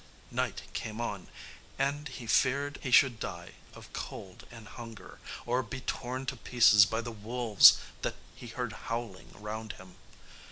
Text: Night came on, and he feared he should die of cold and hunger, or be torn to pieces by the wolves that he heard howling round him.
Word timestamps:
Night 0.31 0.63
came 0.73 0.99
on, 0.99 1.27
and 1.77 2.07
he 2.07 2.25
feared 2.25 2.79
he 2.81 2.89
should 2.89 3.19
die 3.19 3.51
of 3.75 3.93
cold 3.93 4.47
and 4.49 4.67
hunger, 4.69 5.19
or 5.45 5.61
be 5.61 5.81
torn 5.81 6.25
to 6.25 6.35
pieces 6.35 6.87
by 6.87 7.01
the 7.01 7.11
wolves 7.11 7.77
that 8.01 8.15
he 8.33 8.47
heard 8.47 8.73
howling 8.89 9.29
round 9.35 9.73
him. 9.73 9.97